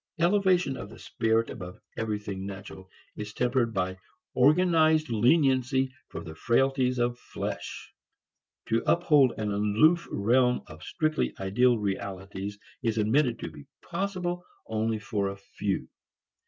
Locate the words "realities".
11.77-12.57